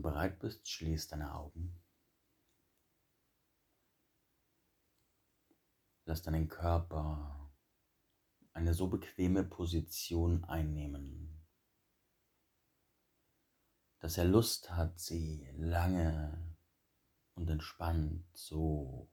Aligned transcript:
du 0.00 0.08
bereit 0.08 0.38
bist, 0.38 0.68
schließ 0.68 1.08
deine 1.08 1.34
Augen. 1.34 1.78
Lass 6.06 6.22
deinen 6.22 6.48
Körper 6.48 7.52
eine 8.52 8.74
so 8.74 8.88
bequeme 8.88 9.44
Position 9.44 10.44
einnehmen, 10.44 11.46
dass 14.00 14.16
er 14.16 14.24
Lust 14.24 14.70
hat, 14.70 14.98
sie 14.98 15.46
lange 15.56 16.56
und 17.34 17.48
entspannt 17.48 18.26
so 18.32 19.08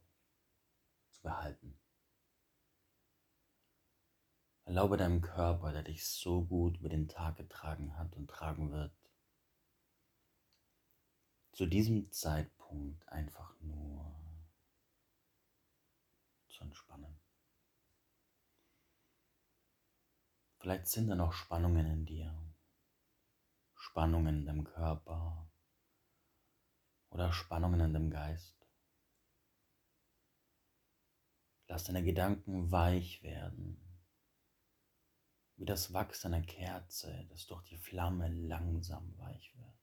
zu 1.11 1.21
behalten. 1.21 1.77
Erlaube 4.63 4.97
deinem 4.97 5.21
Körper, 5.21 5.71
der 5.71 5.83
dich 5.83 6.05
so 6.05 6.43
gut 6.45 6.77
über 6.77 6.89
den 6.89 7.07
Tag 7.07 7.37
getragen 7.37 7.97
hat 7.97 8.15
und 8.15 8.27
tragen 8.27 8.71
wird, 8.71 9.06
zu 11.57 11.65
diesem 11.65 12.11
Zeitpunkt 12.11 13.09
einfach 13.09 13.59
nur 13.61 14.15
zu 16.49 16.63
entspannen. 16.63 17.19
Vielleicht 20.59 20.85
sind 20.85 21.07
da 21.07 21.15
noch 21.15 21.33
Spannungen 21.33 21.87
in 21.87 22.05
dir, 22.05 22.53
Spannungen 23.73 24.41
in 24.41 24.45
deinem 24.45 24.63
Körper 24.65 25.51
oder 27.09 27.33
Spannungen 27.33 27.79
in 27.79 27.93
deinem 27.93 28.11
Geist. 28.11 28.63
Lass 31.65 31.85
deine 31.85 32.03
Gedanken 32.03 32.71
weich 32.71 33.23
werden, 33.23 33.81
wie 35.55 35.65
das 35.65 35.91
Wachs 35.91 36.23
einer 36.23 36.43
Kerze, 36.43 37.25
das 37.31 37.47
durch 37.47 37.63
die 37.63 37.79
Flamme 37.79 38.29
langsam 38.29 39.17
weich 39.17 39.57
wird. 39.57 39.76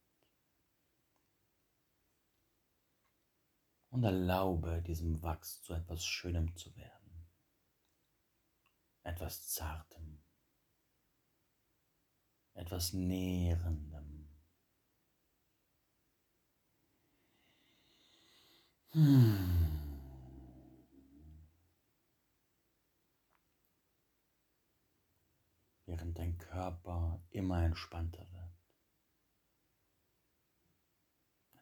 Und 3.95 4.03
erlaube 4.03 4.83
diesem 4.83 5.23
Wachs 5.23 5.63
zu 5.63 5.73
etwas 5.73 6.05
Schönem 6.05 6.57
zu 6.57 6.75
werden, 6.75 7.29
etwas 9.05 9.47
Zartem, 9.47 10.21
etwas 12.55 12.93
Nährendem. 12.93 14.29
Hmm. 18.91 19.79
Während 25.87 26.19
dein 26.19 26.37
Körper 26.39 27.23
immer 27.31 27.63
entspannter 27.63 28.27
wird. 28.33 28.59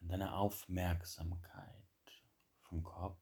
Und 0.01 0.07
deine 0.07 0.33
Aufmerksamkeit 0.33 1.82
vom 2.73 2.83
Kopf 2.83 3.21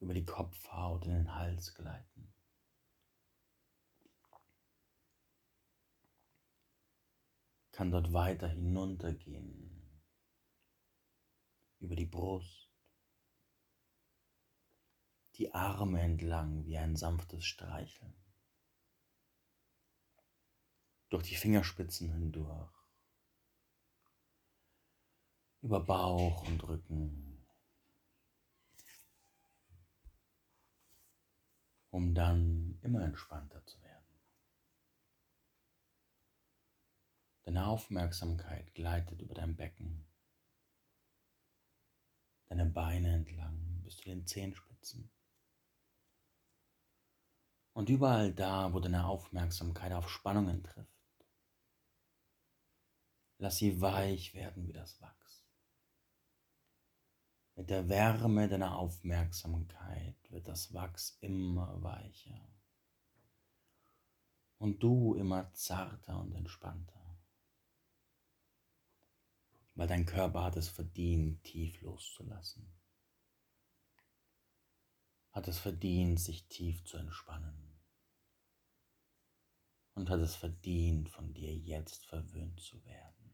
über 0.00 0.12
die 0.12 0.24
Kopfhaut 0.24 1.06
in 1.06 1.12
den 1.12 1.34
Hals 1.34 1.74
gleiten. 1.74 2.34
Kann 7.72 7.90
dort 7.90 8.12
weiter 8.12 8.48
hinuntergehen 8.48 9.88
über 11.78 11.96
die 11.96 12.06
Brust, 12.06 12.70
die 15.36 15.54
Arme 15.54 16.02
entlang 16.02 16.66
wie 16.66 16.76
ein 16.76 16.96
sanftes 16.96 17.44
Streicheln, 17.44 18.14
durch 21.08 21.22
die 21.22 21.36
Fingerspitzen 21.36 22.12
hindurch, 22.12 22.74
über 25.62 25.80
Bauch 25.80 26.46
und 26.48 26.62
Rücken, 26.64 27.27
um 31.98 32.14
dann 32.14 32.78
immer 32.82 33.02
entspannter 33.02 33.66
zu 33.66 33.82
werden. 33.82 34.20
Deine 37.42 37.66
Aufmerksamkeit 37.66 38.72
gleitet 38.72 39.20
über 39.20 39.34
dein 39.34 39.56
Becken, 39.56 40.06
deine 42.46 42.66
Beine 42.66 43.14
entlang 43.14 43.82
bis 43.82 43.96
zu 43.96 44.04
den 44.04 44.24
Zehenspitzen. 44.28 45.10
Und 47.72 47.90
überall 47.90 48.32
da, 48.32 48.72
wo 48.72 48.78
deine 48.78 49.04
Aufmerksamkeit 49.04 49.92
auf 49.92 50.08
Spannungen 50.08 50.62
trifft, 50.62 51.26
lass 53.38 53.56
sie 53.56 53.80
weich 53.80 54.34
werden 54.34 54.68
wie 54.68 54.72
das 54.72 55.00
Wachs. 55.00 55.37
Mit 57.58 57.70
der 57.70 57.88
Wärme 57.88 58.48
deiner 58.48 58.78
Aufmerksamkeit 58.78 60.14
wird 60.30 60.46
das 60.46 60.72
Wachs 60.74 61.18
immer 61.20 61.82
weicher. 61.82 62.40
Und 64.58 64.80
du 64.80 65.16
immer 65.16 65.52
zarter 65.54 66.20
und 66.20 66.30
entspannter, 66.34 67.18
weil 69.74 69.88
dein 69.88 70.06
Körper 70.06 70.44
hat 70.44 70.56
es 70.56 70.68
verdient, 70.68 71.42
tief 71.42 71.80
loszulassen, 71.80 72.72
hat 75.32 75.48
es 75.48 75.58
verdient, 75.58 76.20
sich 76.20 76.46
tief 76.46 76.84
zu 76.84 76.96
entspannen. 76.96 77.76
Und 79.94 80.10
hat 80.10 80.20
es 80.20 80.36
verdient, 80.36 81.08
von 81.08 81.34
dir 81.34 81.52
jetzt 81.56 82.06
verwöhnt 82.06 82.60
zu 82.60 82.84
werden. 82.84 83.27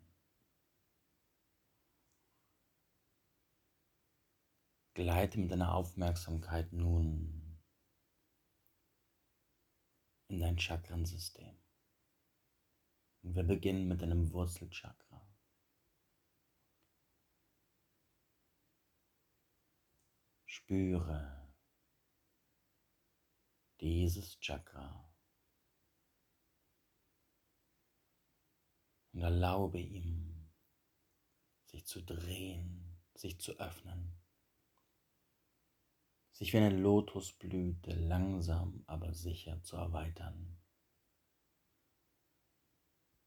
Gleite 4.95 5.41
mit 5.41 5.51
deiner 5.51 5.75
Aufmerksamkeit 5.75 6.73
nun 6.73 7.59
in 10.29 10.39
dein 10.39 10.57
Chakrensystem. 10.57 11.61
Und 13.23 13.35
wir 13.35 13.43
beginnen 13.43 13.89
mit 13.89 14.03
deinem 14.03 14.31
Wurzelchakra. 14.31 15.29
Spüre 20.47 21.53
dieses 23.81 24.39
Chakra 24.39 25.13
und 29.13 29.23
erlaube 29.23 29.81
ihm, 29.81 30.53
sich 31.65 31.85
zu 31.85 32.01
drehen, 32.01 33.03
sich 33.17 33.41
zu 33.41 33.59
öffnen 33.59 34.24
sich 36.35 36.53
wie 36.53 36.59
eine 36.59 36.77
Lotusblüte 36.77 37.93
langsam 37.93 38.83
aber 38.89 39.15
sicher 39.15 39.63
zu 39.63 39.77
erweitern. 39.77 40.61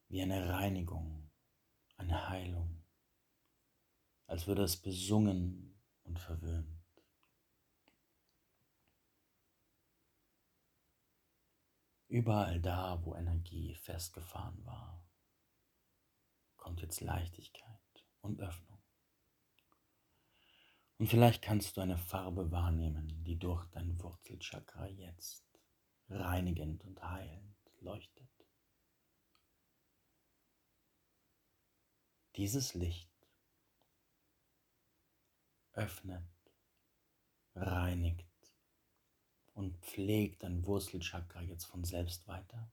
Wie 0.10 0.22
eine 0.22 0.50
Reinigung, 0.50 1.32
eine 1.96 2.28
Heilung, 2.28 2.84
als 4.26 4.46
würde 4.46 4.64
es 4.64 4.76
besungen 4.76 5.82
und 6.04 6.20
verwöhnt. 6.20 6.78
Überall 12.10 12.62
da, 12.62 13.04
wo 13.06 13.16
Energie 13.16 13.74
festgefahren 13.76 14.66
war, 14.66 15.06
kommt 16.58 16.82
jetzt 16.82 17.00
Leichtigkeit 17.00 18.06
und 18.22 18.42
Öffnung. 18.42 18.77
Und 21.00 21.08
vielleicht 21.08 21.44
kannst 21.44 21.78
du 21.78 21.82
eine 21.82 21.98
Farbe 21.98 22.52
wahrnehmen, 22.52 23.24
die 23.24 23.38
durch 23.38 23.66
dein 23.68 24.02
Wurzelchakra 24.02 24.88
jetzt 24.88 25.46
reinigend 26.10 26.84
und 26.86 27.02
heilend 27.04 27.56
leuchtet. 27.80 28.28
Dieses 32.36 32.74
Licht 32.74 33.12
öffnet, 35.74 36.24
reinigt 37.56 38.26
und 39.54 39.78
pflegt 39.78 40.44
dein 40.44 40.66
Wurzelchakra 40.66 41.42
jetzt 41.42 41.66
von 41.66 41.84
selbst 41.84 42.28
weiter. 42.28 42.72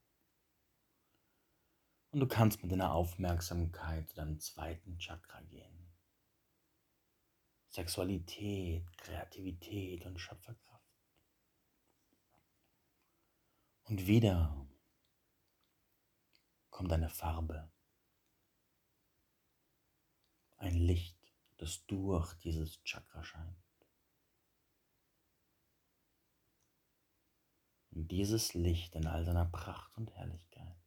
Und 2.11 2.21
du 2.21 2.27
kannst 2.27 2.63
mit 2.63 2.71
deiner 2.71 2.93
Aufmerksamkeit 2.93 4.09
zu 4.09 4.15
deinem 4.15 4.39
zweiten 4.39 4.97
Chakra 4.97 5.41
gehen. 5.41 5.84
Sexualität, 7.75 8.85
Kreativität 8.97 10.05
und 10.05 10.17
Schöpferkraft. 10.17 10.81
Und 13.83 14.07
wieder 14.07 14.65
kommt 16.69 16.93
eine 16.93 17.09
Farbe, 17.09 17.69
ein 20.55 20.75
Licht, 20.75 21.19
das 21.57 21.85
durch 21.85 22.33
dieses 22.35 22.81
Chakra 22.85 23.25
scheint. 23.25 23.57
Und 27.91 28.09
dieses 28.09 28.53
Licht 28.53 28.95
in 28.95 29.05
all 29.05 29.25
seiner 29.25 29.45
Pracht 29.45 29.97
und 29.97 30.11
Herrlichkeit 30.11 30.84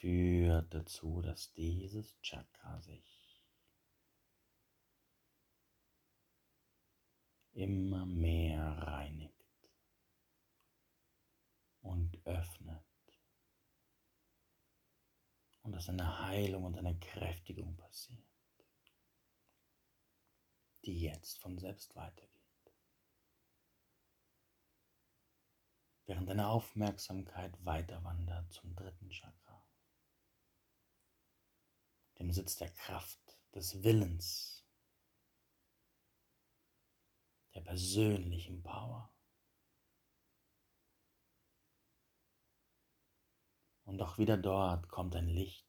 führt 0.00 0.72
dazu, 0.72 1.20
dass 1.20 1.52
dieses 1.52 2.18
Chakra 2.22 2.80
sich 2.80 3.44
immer 7.52 8.06
mehr 8.06 8.62
reinigt 8.62 9.70
und 11.82 12.26
öffnet 12.26 12.82
und 15.62 15.72
dass 15.72 15.90
eine 15.90 16.20
Heilung 16.26 16.64
und 16.64 16.78
eine 16.78 16.98
Kräftigung 16.98 17.76
passiert, 17.76 18.26
die 20.86 20.98
jetzt 20.98 21.38
von 21.40 21.58
selbst 21.58 21.94
weitergeht. 21.94 22.30
Während 26.06 26.28
deine 26.28 26.48
Aufmerksamkeit 26.48 27.52
weiter 27.66 28.02
wandert 28.02 28.50
zum 28.50 28.74
dritten 28.74 29.10
Chakra, 29.10 29.59
dem 32.20 32.30
Sitz 32.30 32.56
der 32.56 32.70
Kraft, 32.70 33.18
des 33.54 33.82
Willens, 33.82 34.62
der 37.54 37.62
persönlichen 37.62 38.62
Power. 38.62 39.10
Und 43.84 44.00
auch 44.02 44.18
wieder 44.18 44.36
dort 44.36 44.88
kommt 44.88 45.16
ein 45.16 45.28
Licht 45.28 45.66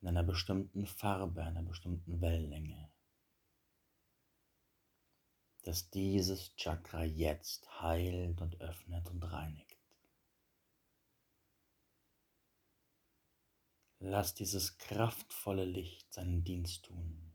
in 0.00 0.08
einer 0.08 0.24
bestimmten 0.24 0.86
Farbe, 0.86 1.42
einer 1.42 1.62
bestimmten 1.62 2.20
Wellenlänge, 2.20 2.92
dass 5.62 5.88
dieses 5.90 6.54
Chakra 6.56 7.04
jetzt 7.04 7.80
heilt 7.80 8.40
und 8.40 8.60
öffnet 8.60 9.08
und 9.08 9.22
reinigt. 9.22 9.65
Lass 14.08 14.34
dieses 14.34 14.78
kraftvolle 14.78 15.64
Licht 15.64 16.14
seinen 16.14 16.44
Dienst 16.44 16.84
tun. 16.84 17.34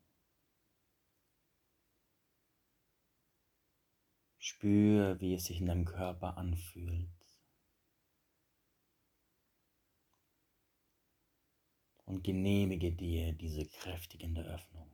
Spür, 4.38 5.20
wie 5.20 5.34
es 5.34 5.44
sich 5.44 5.60
in 5.60 5.66
deinem 5.66 5.84
Körper 5.84 6.38
anfühlt. 6.38 7.10
und 12.06 12.24
genehmige 12.24 12.92
dir 12.92 13.32
diese 13.32 13.66
kräftigende 13.66 14.44
Öffnung, 14.44 14.92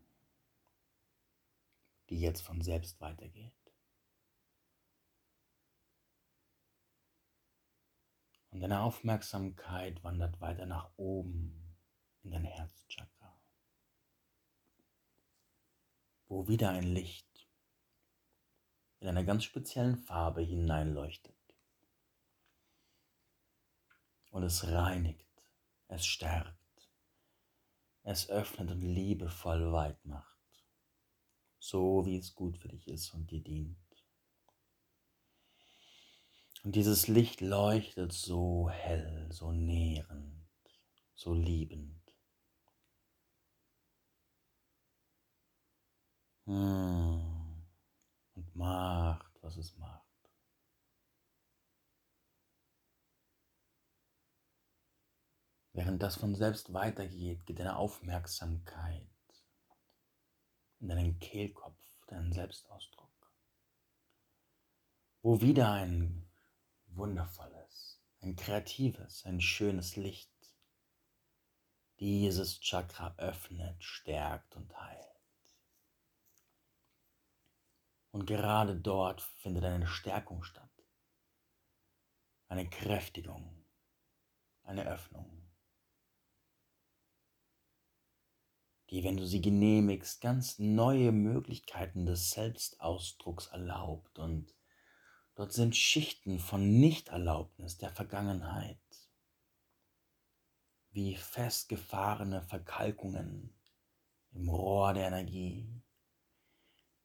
die 2.12 2.20
jetzt 2.20 2.42
von 2.42 2.62
selbst 2.62 3.02
weitergeht. 3.02 3.56
Und 8.52 8.60
deine 8.60 8.82
Aufmerksamkeit 8.82 10.04
wandert 10.04 10.40
weiter 10.42 10.68
nach 10.68 10.92
oben 10.98 11.67
in 12.28 12.32
dein 12.34 12.46
Herzchakra, 12.46 13.40
wo 16.28 16.48
wieder 16.48 16.70
ein 16.70 16.84
Licht 16.84 17.48
in 19.00 19.08
einer 19.08 19.24
ganz 19.24 19.44
speziellen 19.44 19.98
Farbe 19.98 20.42
hineinleuchtet. 20.42 21.36
Und 24.30 24.44
es 24.44 24.68
reinigt, 24.68 25.26
es 25.88 26.06
stärkt 26.06 26.58
es 28.10 28.30
öffnet 28.30 28.72
und 28.72 28.82
liebevoll 28.82 29.74
weit 29.74 30.06
macht, 30.06 30.40
so 31.60 32.06
wie 32.06 32.18
es 32.18 32.36
gut 32.36 32.58
für 32.58 32.70
dich 32.70 32.88
ist 32.88 33.14
und 33.14 33.30
dir 33.30 33.44
dient. 33.44 33.78
Und 36.64 36.76
dieses 36.76 37.10
Licht 37.10 37.42
leuchtet 37.42 38.14
so 38.14 38.70
hell, 38.70 39.28
so 39.30 39.52
nährend, 39.52 40.48
so 41.16 41.34
liebend. 41.34 42.07
Und 46.48 47.66
macht, 48.56 49.32
was 49.42 49.58
es 49.58 49.76
macht. 49.78 50.08
Während 55.74 56.02
das 56.02 56.16
von 56.16 56.34
selbst 56.36 56.74
weitergeht, 56.74 57.46
geht 57.46 57.60
deine 57.60 57.76
Aufmerksamkeit 57.76 59.06
in 60.80 60.88
deinen 60.88 61.20
Kehlkopf, 61.20 61.78
deinen 62.08 62.32
Selbstausdruck, 62.32 63.32
wo 65.22 65.42
wieder 65.42 65.72
ein 65.72 66.28
wundervolles, 66.88 68.02
ein 68.22 68.36
kreatives, 68.36 69.26
ein 69.26 69.42
schönes 69.42 69.98
Licht 69.98 70.32
dieses 72.00 72.60
Chakra 72.62 73.16
öffnet, 73.18 73.84
stärkt 73.84 74.56
und 74.56 74.76
heilt. 74.80 75.07
Und 78.18 78.26
gerade 78.26 78.76
dort 78.76 79.22
findet 79.22 79.64
eine 79.64 79.86
Stärkung 79.86 80.42
statt, 80.42 80.72
eine 82.48 82.68
Kräftigung, 82.68 83.64
eine 84.64 84.88
Öffnung. 84.88 85.38
die, 88.90 89.04
wenn 89.04 89.18
du 89.18 89.28
sie 89.28 89.42
genehmigst, 89.42 90.20
ganz 90.20 90.58
neue 90.58 91.12
Möglichkeiten 91.12 92.08
des 92.08 92.32
Selbstausdrucks 92.32 93.48
erlaubt. 93.48 94.18
Und 94.18 94.56
dort 95.36 95.54
sind 95.54 95.76
Schichten 95.76 96.40
von 96.40 96.80
Nichterlaubnis 96.80 97.78
der 97.78 97.92
Vergangenheit, 97.92 98.80
wie 100.92 101.16
festgefahrene 101.16 102.42
Verkalkungen 102.42 103.54
im 104.32 104.50
Rohr 104.50 104.94
der 104.94 105.08
Energie, 105.08 105.84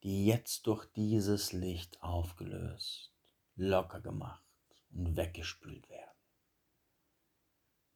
die 0.02 0.26
jetzt 0.26 0.66
durch 0.66 0.86
dieses 0.92 1.52
Licht 1.52 2.02
aufgelöst, 2.02 3.12
locker 3.56 4.00
gemacht 4.00 4.44
und 4.90 5.16
weggespült 5.16 5.88
werden 5.88 6.12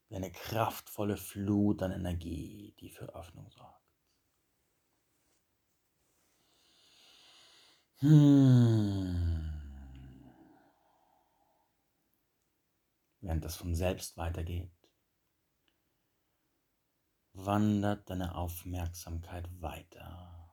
wie 0.08 0.16
eine 0.16 0.30
kraftvolle 0.30 1.16
Flut 1.16 1.82
an 1.82 1.92
Energie, 1.92 2.74
die 2.80 2.90
für 2.90 3.14
Öffnung 3.14 3.50
sorgt. 3.50 3.82
Hm. 7.98 9.52
Während 13.20 13.44
das 13.44 13.56
von 13.56 13.74
selbst 13.74 14.16
weitergeht, 14.16 14.70
wandert 17.32 18.08
deine 18.08 18.34
Aufmerksamkeit 18.34 19.48
weiter 19.60 20.45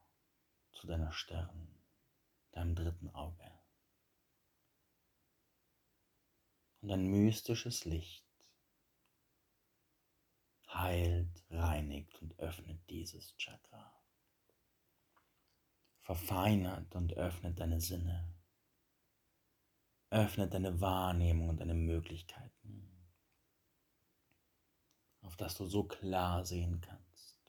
zu 0.84 0.88
deiner 0.90 1.12
Stirn, 1.12 1.82
deinem 2.52 2.74
dritten 2.74 3.08
Auge. 3.08 3.50
Und 6.82 6.90
ein 6.90 7.06
mystisches 7.06 7.86
Licht 7.86 8.26
heilt, 10.68 11.42
reinigt 11.48 12.20
und 12.20 12.38
öffnet 12.38 12.78
dieses 12.90 13.34
Chakra. 13.38 13.98
Verfeinert 16.00 16.94
und 16.94 17.14
öffnet 17.14 17.58
deine 17.58 17.80
Sinne, 17.80 18.36
öffnet 20.10 20.52
deine 20.52 20.82
Wahrnehmung 20.82 21.48
und 21.48 21.60
deine 21.60 21.72
Möglichkeiten, 21.72 23.08
auf 25.22 25.34
dass 25.38 25.56
du 25.56 25.64
so 25.64 25.84
klar 25.84 26.44
sehen 26.44 26.82
kannst, 26.82 27.40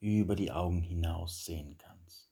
über 0.00 0.34
die 0.34 0.50
Augen 0.50 0.82
hinaus 0.82 1.44
sehen 1.44 1.78
kannst 1.78 2.27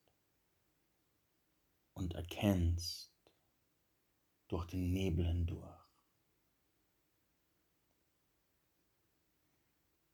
und 1.96 2.14
erkennst 2.14 3.12
durch 4.48 4.66
den 4.66 4.92
Nebel 4.92 5.26
hindurch. 5.26 5.76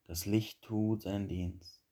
Das 0.05 0.25
Licht 0.25 0.63
tut 0.63 1.03
seinen 1.03 1.29
Dienst 1.29 1.83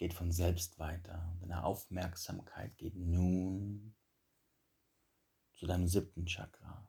geht 0.00 0.14
von 0.14 0.32
selbst 0.32 0.78
weiter. 0.78 1.36
Deine 1.40 1.62
Aufmerksamkeit 1.62 2.74
geht 2.78 2.96
nun 2.96 3.94
zu 5.52 5.66
deinem 5.66 5.86
siebten 5.86 6.24
Chakra. 6.24 6.88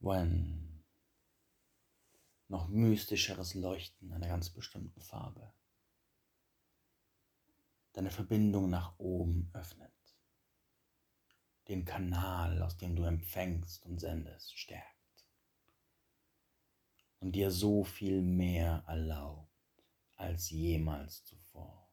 Wo 0.00 0.10
ein 0.10 0.53
noch 2.48 2.68
mystischeres 2.68 3.54
Leuchten 3.54 4.12
einer 4.12 4.28
ganz 4.28 4.50
bestimmten 4.50 5.00
Farbe 5.00 5.52
deine 7.94 8.10
Verbindung 8.10 8.68
nach 8.70 8.98
oben 8.98 9.50
öffnet, 9.54 9.92
den 11.68 11.84
Kanal, 11.84 12.60
aus 12.60 12.76
dem 12.76 12.96
du 12.96 13.04
empfängst 13.04 13.86
und 13.86 14.00
sendest, 14.00 14.58
stärkt 14.58 14.90
und 17.20 17.32
dir 17.32 17.50
so 17.50 17.84
viel 17.84 18.20
mehr 18.20 18.84
erlaubt 18.86 19.48
als 20.16 20.50
jemals 20.50 21.24
zuvor. 21.24 21.88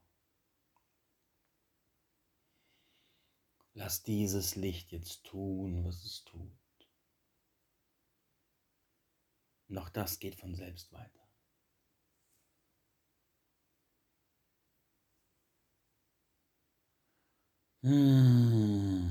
Lass 3.74 4.04
dieses 4.04 4.56
Licht 4.56 4.92
jetzt 4.92 5.24
tun, 5.24 5.86
was 5.86 6.04
es 6.04 6.26
tut. 6.26 6.61
Und 9.72 9.78
auch 9.78 9.90
das 9.90 10.20
geht 10.20 10.36
von 10.36 10.54
selbst 10.54 10.92
weiter. 10.92 11.22
Hm. 17.84 19.10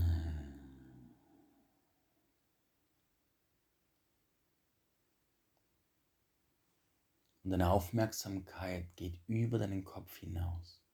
Und 7.43 7.51
deine 7.51 7.71
Aufmerksamkeit 7.71 8.95
geht 8.97 9.19
über 9.29 9.59
deinen 9.59 9.83
Kopf 9.83 10.15
hinaus. 10.19 10.85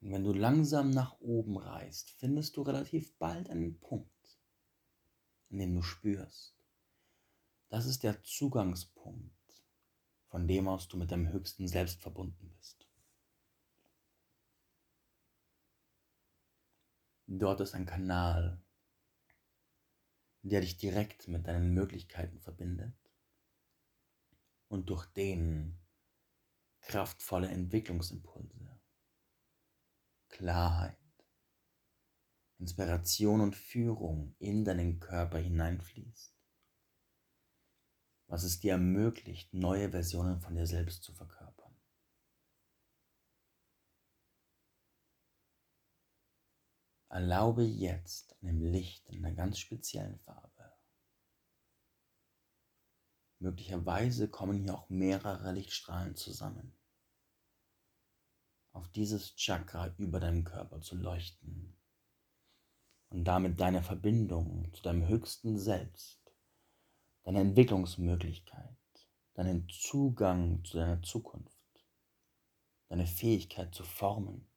Und 0.00 0.12
wenn 0.12 0.22
du 0.22 0.32
langsam 0.32 0.90
nach 0.90 1.18
oben 1.20 1.58
reist, 1.58 2.10
findest 2.12 2.56
du 2.56 2.62
relativ 2.62 3.18
bald 3.18 3.50
einen 3.50 3.80
Punkt, 3.80 4.38
an 5.50 5.58
dem 5.58 5.74
du 5.74 5.82
spürst. 5.82 6.59
Das 7.70 7.86
ist 7.86 8.02
der 8.02 8.20
Zugangspunkt, 8.24 9.64
von 10.26 10.48
dem 10.48 10.66
aus 10.66 10.88
du 10.88 10.96
mit 10.96 11.12
deinem 11.12 11.28
höchsten 11.28 11.68
Selbst 11.68 12.02
verbunden 12.02 12.52
bist. 12.56 12.88
Dort 17.28 17.60
ist 17.60 17.74
ein 17.74 17.86
Kanal, 17.86 18.60
der 20.42 20.62
dich 20.62 20.78
direkt 20.78 21.28
mit 21.28 21.46
deinen 21.46 21.72
Möglichkeiten 21.72 22.40
verbindet 22.40 22.98
und 24.66 24.90
durch 24.90 25.06
den 25.06 25.78
kraftvolle 26.80 27.48
Entwicklungsimpulse, 27.48 28.80
Klarheit, 30.28 30.96
Inspiration 32.58 33.40
und 33.40 33.54
Führung 33.54 34.34
in 34.40 34.64
deinen 34.64 34.98
Körper 34.98 35.38
hineinfließt, 35.38 36.39
was 38.30 38.44
es 38.44 38.60
dir 38.60 38.72
ermöglicht, 38.72 39.52
neue 39.52 39.90
Versionen 39.90 40.40
von 40.40 40.54
dir 40.54 40.66
selbst 40.66 41.02
zu 41.02 41.12
verkörpern. 41.12 41.74
Erlaube 47.08 47.64
jetzt 47.64 48.36
einem 48.40 48.62
Licht 48.62 49.08
in 49.08 49.24
einer 49.24 49.34
ganz 49.34 49.58
speziellen 49.58 50.18
Farbe 50.20 50.50
Möglicherweise 53.40 54.28
kommen 54.28 54.58
hier 54.58 54.74
auch 54.74 54.90
mehrere 54.90 55.52
Lichtstrahlen 55.52 56.14
zusammen. 56.14 56.76
Auf 58.72 58.86
dieses 58.88 59.34
Chakra 59.34 59.94
über 59.96 60.20
deinem 60.20 60.44
Körper 60.44 60.82
zu 60.82 60.94
leuchten 60.94 61.74
und 63.08 63.24
damit 63.24 63.58
deine 63.58 63.82
Verbindung 63.82 64.70
zu 64.74 64.82
deinem 64.82 65.08
höchsten 65.08 65.58
Selbst, 65.58 66.19
deine 67.30 67.42
Entwicklungsmöglichkeit, 67.42 68.76
deinen 69.34 69.68
Zugang 69.68 70.64
zu 70.64 70.78
deiner 70.78 71.00
Zukunft, 71.00 71.86
deine 72.88 73.06
Fähigkeit 73.06 73.72
zu 73.72 73.84
formen, 73.84 74.50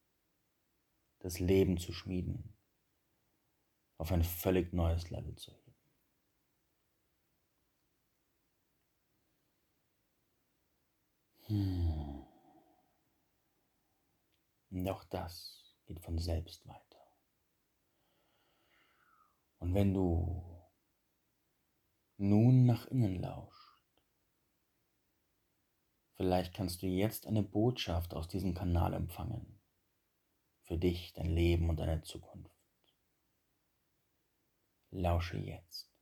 das 1.20 1.38
Leben 1.38 1.78
zu 1.78 1.92
schmieden, 1.92 2.52
auf 3.96 4.10
ein 4.10 4.24
völlig 4.24 4.72
neues 4.72 5.08
Level 5.10 5.36
zu 5.36 5.52
heben. 5.52 5.76
Hm. 11.42 12.26
Und 14.70 14.88
auch 14.88 15.04
das 15.04 15.76
geht 15.86 16.00
von 16.00 16.18
selbst 16.18 16.66
weiter. 16.66 17.06
Und 19.60 19.74
wenn 19.74 19.94
du 19.94 20.53
nun 22.28 22.64
nach 22.64 22.86
innen 22.86 23.20
lauscht, 23.20 23.84
vielleicht 26.14 26.54
kannst 26.54 26.82
du 26.82 26.86
jetzt 26.86 27.26
eine 27.26 27.42
Botschaft 27.42 28.14
aus 28.14 28.28
diesem 28.28 28.54
Kanal 28.54 28.94
empfangen. 28.94 29.60
Für 30.62 30.78
dich, 30.78 31.12
dein 31.12 31.30
Leben 31.30 31.68
und 31.68 31.78
deine 31.78 32.02
Zukunft. 32.02 32.50
Lausche 34.90 35.36
jetzt. 35.36 35.93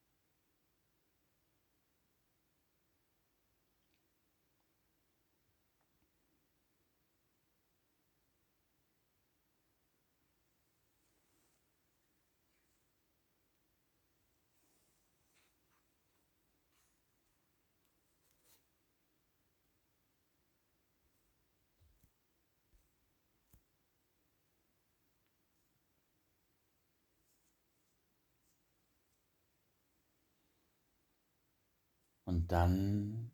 Und 32.33 32.51
dann 32.51 33.31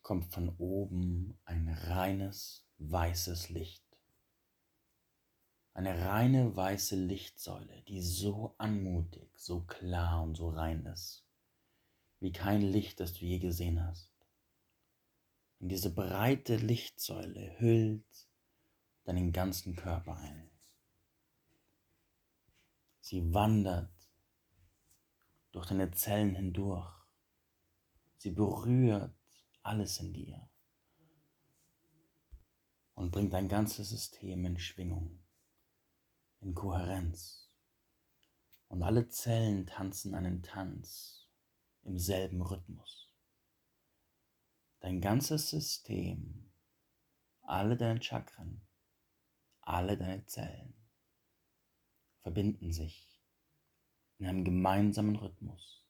kommt 0.00 0.32
von 0.32 0.48
oben 0.56 1.38
ein 1.44 1.68
reines 1.68 2.64
weißes 2.78 3.50
Licht. 3.50 3.84
Eine 5.74 6.06
reine 6.06 6.56
weiße 6.56 6.96
Lichtsäule, 6.96 7.82
die 7.82 8.00
so 8.00 8.54
anmutig, 8.56 9.30
so 9.36 9.60
klar 9.60 10.22
und 10.22 10.36
so 10.36 10.48
rein 10.48 10.86
ist, 10.86 11.26
wie 12.18 12.32
kein 12.32 12.62
Licht, 12.62 12.98
das 12.98 13.12
du 13.12 13.26
je 13.26 13.38
gesehen 13.38 13.86
hast. 13.86 14.10
Und 15.60 15.68
diese 15.68 15.92
breite 15.92 16.56
Lichtsäule 16.56 17.60
hüllt 17.60 18.26
deinen 19.04 19.32
ganzen 19.32 19.76
Körper 19.76 20.16
ein. 20.16 20.50
Sie 23.02 23.34
wandert 23.34 24.01
durch 25.52 25.66
deine 25.66 25.90
Zellen 25.92 26.34
hindurch. 26.34 26.90
Sie 28.16 28.30
berührt 28.30 29.14
alles 29.62 30.00
in 30.00 30.12
dir 30.12 30.48
und 32.94 33.10
bringt 33.10 33.32
dein 33.32 33.48
ganzes 33.48 33.90
System 33.90 34.44
in 34.44 34.58
Schwingung, 34.58 35.22
in 36.40 36.54
Kohärenz. 36.54 37.50
Und 38.68 38.82
alle 38.82 39.08
Zellen 39.08 39.66
tanzen 39.66 40.14
einen 40.14 40.42
Tanz 40.42 41.28
im 41.82 41.98
selben 41.98 42.40
Rhythmus. 42.40 43.14
Dein 44.80 45.00
ganzes 45.00 45.50
System, 45.50 46.50
alle 47.42 47.76
deine 47.76 48.02
Chakren, 48.02 48.66
alle 49.60 49.98
deine 49.98 50.24
Zellen 50.26 50.74
verbinden 52.22 52.72
sich 52.72 53.11
in 54.22 54.28
einem 54.28 54.44
gemeinsamen 54.44 55.16
Rhythmus, 55.16 55.84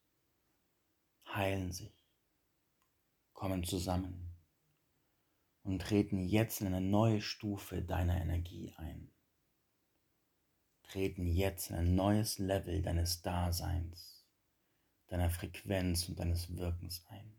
heilen 1.27 1.71
sich, 1.71 1.93
kommen 3.35 3.63
zusammen 3.63 4.35
und 5.65 5.83
treten 5.83 6.27
jetzt 6.27 6.63
in 6.63 6.69
eine 6.69 6.81
neue 6.81 7.21
Stufe 7.21 7.83
deiner 7.83 8.19
Energie 8.19 8.73
ein. 8.79 9.11
Treten 10.83 11.27
jetzt 11.27 11.69
in 11.69 11.77
ein 11.77 11.95
neues 11.95 12.39
Level 12.39 12.81
deines 12.81 13.21
Daseins, 13.21 14.25
deiner 15.09 15.29
Frequenz 15.29 16.09
und 16.09 16.19
deines 16.19 16.57
Wirkens 16.57 17.05
ein. 17.11 17.37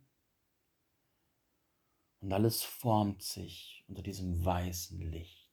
Und 2.20 2.34
alles 2.34 2.62
formt 2.62 3.24
sich 3.24 3.84
unter 3.88 4.04
diesem 4.04 4.46
weißen 4.46 5.00
Licht 5.10 5.50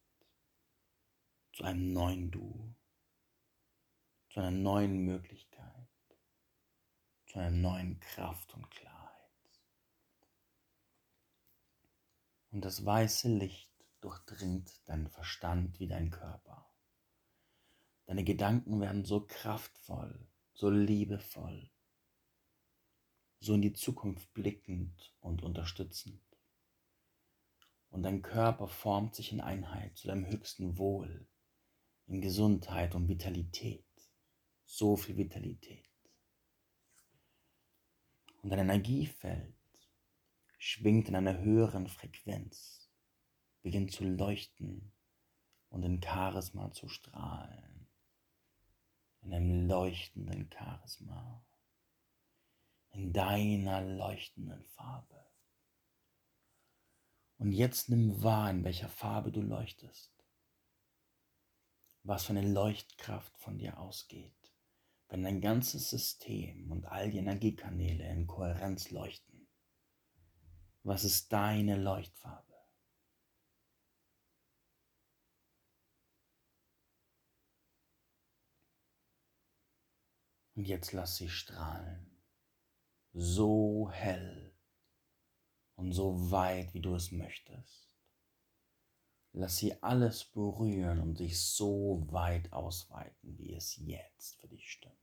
zu 1.55 1.65
einem 1.65 1.95
neuen 1.95 2.31
Du 2.31 2.75
zu 4.31 4.39
einer 4.39 4.53
neuen 4.53 5.05
Möglichkeit, 5.05 5.89
zu 7.27 7.41
einer 7.41 7.51
neuen 7.51 7.99
Kraft 7.99 8.55
und 8.55 8.71
Klarheit. 8.71 9.01
Und 12.53 12.65
das 12.65 12.85
weiße 12.85 13.29
Licht 13.29 13.73
durchdringt 14.01 14.89
deinen 14.89 15.09
Verstand 15.09 15.81
wie 15.81 15.89
dein 15.89 16.11
Körper. 16.11 16.71
Deine 18.07 18.23
Gedanken 18.23 18.81
werden 18.81 19.05
so 19.05 19.27
kraftvoll, 19.27 20.29
so 20.55 20.71
liebevoll, 20.71 21.69
so 23.41 23.55
in 23.55 23.63
die 23.63 23.73
Zukunft 23.73 24.33
blickend 24.33 25.13
und 25.21 25.43
unterstützend. 25.43 26.23
Und 27.91 28.05
dein 28.05 28.23
Körper 28.23 28.69
formt 28.69 29.17
sich 29.17 29.33
in 29.33 29.41
Einheit 29.41 29.97
zu 29.97 30.07
deinem 30.07 30.27
höchsten 30.27 30.79
Wohl, 30.79 31.27
in 32.07 32.21
Gesundheit 32.21 32.95
und 32.95 33.09
Vitalität 33.09 33.90
so 34.71 34.97
viel 34.97 35.17
Vitalität. 35.17 35.91
Und 38.41 38.51
dein 38.51 38.61
Energiefeld 38.61 39.57
schwingt 40.59 41.09
in 41.09 41.17
einer 41.17 41.39
höheren 41.39 41.89
Frequenz, 41.89 42.89
beginnt 43.63 43.91
zu 43.93 44.05
leuchten 44.05 44.93
und 45.71 45.83
in 45.83 46.01
Charisma 46.03 46.71
zu 46.73 46.89
strahlen. 46.89 47.89
in 49.23 49.35
einem 49.35 49.69
leuchtenden 49.69 50.51
Charisma, 50.51 51.45
in 52.93 53.13
deiner 53.13 53.83
leuchtenden 53.83 54.65
Farbe. 54.65 55.27
Und 57.37 57.53
jetzt 57.53 57.91
nimm 57.91 58.23
wahr, 58.23 58.51
in 58.51 58.65
welcher 58.65 58.89
Farbe 58.89 59.31
du 59.31 59.43
leuchtest, 59.43 60.11
was 62.03 62.25
für 62.25 62.31
eine 62.31 62.51
Leuchtkraft 62.51 63.37
von 63.37 63.59
dir 63.59 63.79
ausgeht, 63.79 64.40
wenn 65.11 65.25
dein 65.25 65.41
ganzes 65.41 65.91
System 65.91 66.71
und 66.71 66.87
all 66.87 67.11
die 67.11 67.19
Energiekanäle 67.19 68.09
in 68.09 68.29
Kohärenz 68.29 68.91
leuchten. 68.91 69.49
Was 70.85 71.03
ist 71.03 71.33
deine 71.33 71.77
Leuchtfarbe? 71.77 72.47
Und 80.55 80.69
jetzt 80.69 80.93
lass 80.93 81.17
sie 81.17 81.29
strahlen. 81.29 82.23
So 83.13 83.91
hell 83.91 84.55
und 85.75 85.93
so 85.93 86.31
weit, 86.31 86.73
wie 86.73 86.81
du 86.81 86.95
es 86.95 87.11
möchtest. 87.11 87.90
Lass 89.33 89.57
sie 89.59 89.81
alles 89.83 90.25
berühren 90.25 91.01
und 91.01 91.19
sich 91.19 91.39
so 91.41 92.05
weit 92.11 92.53
ausweiten, 92.53 93.39
wie 93.39 93.55
es 93.55 93.77
jetzt 93.77 94.41
für 94.41 94.49
dich 94.49 94.71
stimmt. 94.71 94.97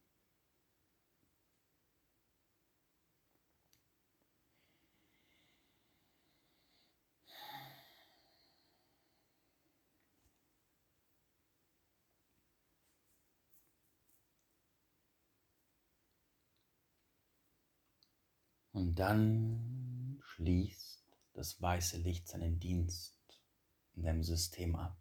Und 18.77 18.93
dann 18.99 20.21
schließt 20.21 21.03
das 21.33 21.59
weiße 21.59 21.97
Licht 21.97 22.27
seinen 22.27 22.59
Dienst 22.59 23.16
in 23.97 24.03
deinem 24.03 24.23
System 24.23 24.75
ab. 24.75 24.97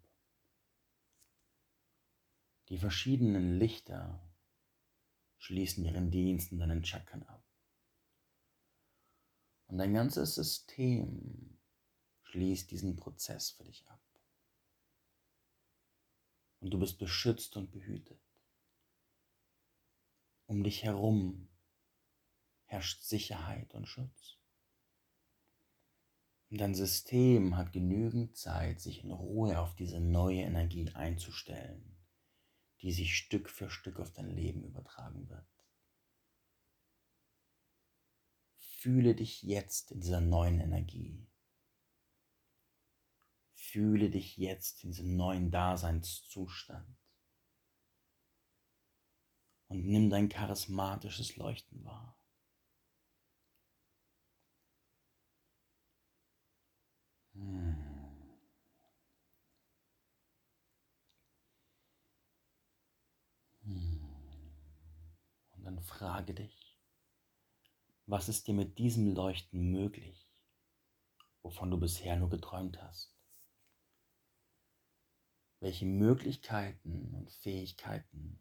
Die 2.69 2.77
verschiedenen 2.77 3.57
Lichter 3.57 4.21
schließen 5.37 5.85
ihren 5.85 6.11
Dienst 6.11 6.51
in 6.51 6.59
deinen 6.59 6.83
Chakren 6.83 7.23
ab. 7.23 7.43
Und 9.67 9.77
dein 9.77 9.93
ganzes 9.93 10.35
System 10.35 11.59
schließt 12.23 12.71
diesen 12.71 12.95
Prozess 12.95 13.51
für 13.51 13.63
dich 13.63 13.87
ab. 13.87 14.01
Und 16.59 16.71
du 16.71 16.79
bist 16.79 16.97
beschützt 16.97 17.55
und 17.55 17.71
behütet. 17.71 18.19
Um 20.47 20.63
dich 20.63 20.83
herum 20.83 21.47
herrscht 22.63 23.03
Sicherheit 23.03 23.73
und 23.75 23.85
Schutz. 23.85 24.36
Dein 26.49 26.75
System 26.75 27.57
hat 27.57 27.73
genügend 27.73 28.37
Zeit, 28.37 28.79
sich 28.79 29.03
in 29.03 29.11
Ruhe 29.11 29.59
auf 29.59 29.75
diese 29.75 29.99
neue 29.99 30.43
Energie 30.43 30.89
einzustellen, 30.93 31.97
die 32.81 32.93
sich 32.93 33.17
Stück 33.17 33.49
für 33.49 33.69
Stück 33.69 33.99
auf 33.99 34.13
dein 34.13 34.29
Leben 34.29 34.63
übertragen 34.63 35.27
wird. 35.27 35.45
Fühle 38.55 39.13
dich 39.13 39.43
jetzt 39.43 39.91
in 39.91 39.99
dieser 39.99 40.21
neuen 40.21 40.61
Energie. 40.61 41.27
Fühle 43.53 44.09
dich 44.09 44.37
jetzt 44.37 44.85
in 44.85 44.91
diesem 44.91 45.17
neuen 45.17 45.51
Daseinszustand. 45.51 46.97
Und 49.67 49.85
nimm 49.85 50.09
dein 50.09 50.29
charismatisches 50.29 51.35
Leuchten 51.35 51.83
wahr. 51.83 52.17
Frage 65.87 66.33
dich, 66.33 66.77
was 68.05 68.29
ist 68.29 68.47
dir 68.47 68.53
mit 68.53 68.77
diesem 68.77 69.15
Leuchten 69.15 69.71
möglich, 69.71 70.29
wovon 71.41 71.71
du 71.71 71.79
bisher 71.79 72.15
nur 72.17 72.29
geträumt 72.29 72.81
hast? 72.81 73.17
Welche 75.59 75.85
Möglichkeiten 75.85 77.13
und 77.15 77.31
Fähigkeiten 77.31 78.39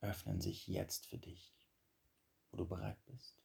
öffnen 0.00 0.40
sich 0.40 0.66
jetzt 0.66 1.06
für 1.06 1.18
dich, 1.18 1.54
wo 2.50 2.56
du 2.56 2.66
bereit 2.66 3.04
bist? 3.04 3.42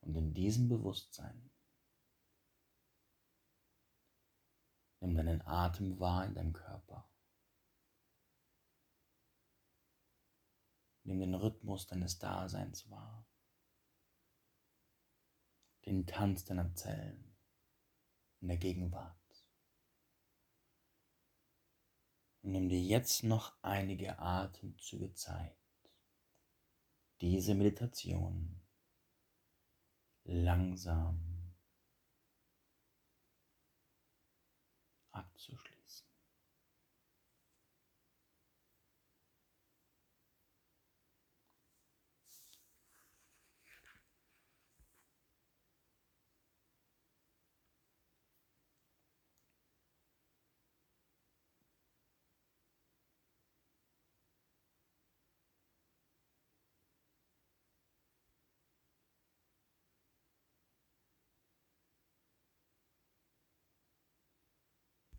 Und 0.00 0.16
in 0.16 0.32
diesem 0.34 0.68
Bewusstsein 0.68 1.50
nimm 5.12 5.26
deinen 5.26 5.42
Atem 5.42 5.98
wahr 6.00 6.24
in 6.24 6.34
deinem 6.34 6.52
Körper. 6.52 7.08
Nimm 11.04 11.20
den 11.20 11.34
Rhythmus 11.34 11.86
deines 11.86 12.18
Daseins 12.18 12.88
wahr. 12.90 13.26
Den 15.84 16.06
Tanz 16.06 16.44
deiner 16.44 16.74
Zellen 16.74 17.36
in 18.40 18.48
der 18.48 18.56
Gegenwart. 18.56 19.18
Und 22.42 22.52
nimm 22.52 22.68
dir 22.68 22.80
jetzt 22.80 23.22
noch 23.24 23.56
einige 23.62 24.18
Atemzüge 24.18 25.12
Zeit, 25.12 25.56
diese 27.20 27.54
Meditation 27.54 28.60
langsam 30.24 31.31